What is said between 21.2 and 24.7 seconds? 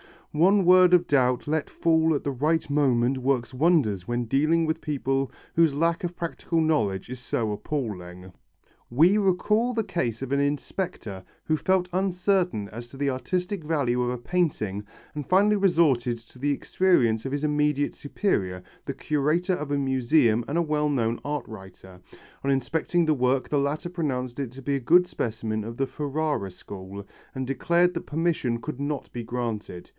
art writer. On examining the work the latter pronounced it to